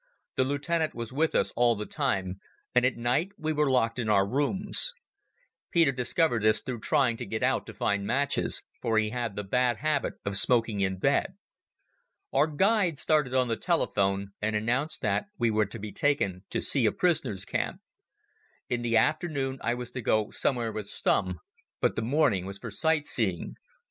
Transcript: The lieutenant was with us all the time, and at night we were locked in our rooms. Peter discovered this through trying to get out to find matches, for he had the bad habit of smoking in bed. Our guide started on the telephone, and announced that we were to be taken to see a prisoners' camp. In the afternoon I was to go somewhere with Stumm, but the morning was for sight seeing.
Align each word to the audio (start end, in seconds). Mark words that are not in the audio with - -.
The 0.35 0.43
lieutenant 0.43 0.95
was 0.95 1.13
with 1.13 1.35
us 1.35 1.53
all 1.55 1.75
the 1.75 1.85
time, 1.85 2.39
and 2.73 2.83
at 2.87 2.97
night 2.97 3.33
we 3.37 3.53
were 3.53 3.69
locked 3.69 3.99
in 3.99 4.09
our 4.09 4.27
rooms. 4.27 4.95
Peter 5.69 5.91
discovered 5.91 6.41
this 6.41 6.59
through 6.59 6.79
trying 6.79 7.17
to 7.17 7.25
get 7.27 7.43
out 7.43 7.67
to 7.67 7.73
find 7.75 8.03
matches, 8.07 8.63
for 8.81 8.97
he 8.97 9.11
had 9.11 9.35
the 9.35 9.43
bad 9.43 9.77
habit 9.77 10.15
of 10.25 10.37
smoking 10.37 10.81
in 10.81 10.97
bed. 10.97 11.35
Our 12.33 12.47
guide 12.47 12.97
started 12.97 13.35
on 13.35 13.47
the 13.47 13.55
telephone, 13.57 14.31
and 14.41 14.55
announced 14.55 15.01
that 15.01 15.27
we 15.37 15.51
were 15.51 15.67
to 15.67 15.77
be 15.77 15.91
taken 15.91 16.45
to 16.49 16.63
see 16.63 16.87
a 16.87 16.91
prisoners' 16.91 17.45
camp. 17.45 17.79
In 18.69 18.81
the 18.81 18.97
afternoon 18.97 19.59
I 19.61 19.75
was 19.75 19.91
to 19.91 20.01
go 20.01 20.31
somewhere 20.31 20.71
with 20.71 20.89
Stumm, 20.89 21.37
but 21.79 21.95
the 21.95 22.01
morning 22.01 22.47
was 22.47 22.57
for 22.57 22.71
sight 22.71 23.05
seeing. 23.05 23.53